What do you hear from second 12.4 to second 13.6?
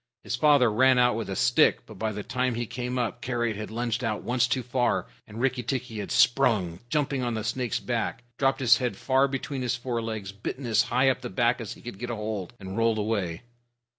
and rolled away.